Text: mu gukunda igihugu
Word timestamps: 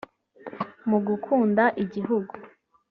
mu 0.89 0.97
gukunda 1.07 1.63
igihugu 1.83 2.33